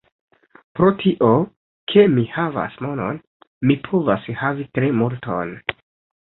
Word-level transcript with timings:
Pro 0.77 0.87
tio, 1.01 1.27
ke 1.93 2.05
mi 2.13 2.23
havas 2.37 2.79
monon, 2.87 3.21
mi 3.71 3.77
povas 3.89 4.27
havi 4.41 4.67
tre 4.79 4.91
multon. 5.03 5.55